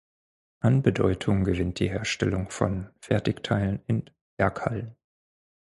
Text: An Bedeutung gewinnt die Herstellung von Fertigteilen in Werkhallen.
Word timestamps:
An 0.61 0.81
Bedeutung 0.81 1.43
gewinnt 1.43 1.77
die 1.79 1.91
Herstellung 1.91 2.49
von 2.49 2.89
Fertigteilen 3.01 3.83
in 3.85 4.09
Werkhallen. 4.35 4.95